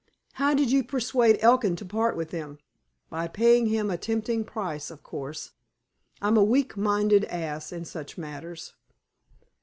[0.33, 2.57] "How did you persuade Elkin to part with them?"
[3.11, 5.51] "By paying him a tempting price, of course.
[6.23, 8.73] I'm a weak minded ass in such matters."